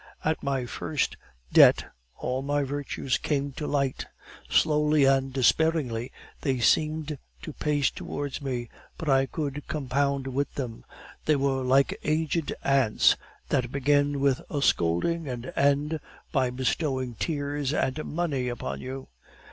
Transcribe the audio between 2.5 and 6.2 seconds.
virtues came to life; slowly and despairingly